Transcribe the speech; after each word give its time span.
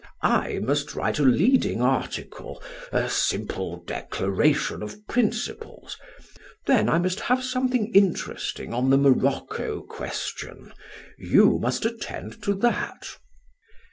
I 0.23 0.57
must 0.63 0.95
write 0.95 1.19
a 1.19 1.21
leading 1.21 1.79
article, 1.79 2.59
a 2.91 3.07
simple 3.07 3.83
declaration 3.85 4.81
of 4.81 5.05
principles; 5.05 5.95
then 6.65 6.89
I 6.89 6.97
must 6.97 7.19
have 7.19 7.43
something 7.43 7.93
interesting 7.93 8.73
on 8.73 8.89
the 8.89 8.97
Morocco 8.97 9.81
question 9.81 10.73
you 11.19 11.59
must 11.59 11.85
attend 11.85 12.41
to 12.41 12.55
that." 12.55 13.09